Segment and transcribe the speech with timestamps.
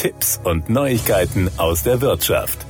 [0.00, 2.64] Tipps und Neuigkeiten aus der Wirtschaft.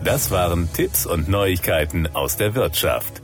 [0.04, 3.21] Das waren Tipps und Neuigkeiten aus der Wirtschaft.